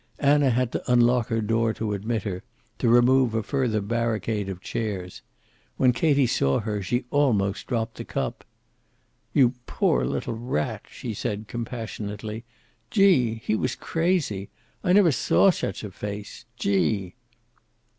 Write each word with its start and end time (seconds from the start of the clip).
Anna 0.17 0.49
had 0.49 0.71
to 0.71 0.91
unlock 0.91 1.27
her 1.27 1.41
door 1.41 1.75
to 1.75 1.93
admit 1.93 2.23
her, 2.23 2.41
to 2.79 2.89
remove 2.89 3.35
a 3.35 3.43
further 3.43 3.81
barricade 3.81 4.49
of 4.49 4.59
chairs. 4.59 5.21
When 5.77 5.93
Katie 5.93 6.25
saw 6.25 6.57
her 6.59 6.81
she 6.81 7.05
almost 7.11 7.67
dropped 7.67 7.97
the 7.97 8.03
cup. 8.03 8.43
"You 9.31 9.53
poor 9.67 10.03
little 10.05 10.33
rat," 10.33 10.87
she 10.89 11.13
said 11.13 11.47
compassionately. 11.47 12.45
"Gee! 12.89 13.43
He 13.45 13.53
was 13.53 13.75
crazy. 13.75 14.49
I 14.83 14.91
never 14.91 15.11
saw 15.11 15.51
such 15.51 15.83
a 15.83 15.91
face. 15.91 16.45
Gee!" 16.57 17.13